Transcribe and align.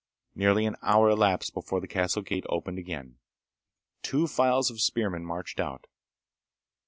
Nearly 0.33 0.65
an 0.65 0.77
hour 0.81 1.09
elapsed 1.11 1.53
before 1.53 1.79
the 1.79 1.87
castle 1.87 2.23
gate 2.23 2.45
opened 2.49 2.79
again. 2.79 3.19
Two 4.01 4.25
files 4.25 4.71
of 4.71 4.81
spearmen 4.81 5.23
marched 5.23 5.59
out. 5.59 5.85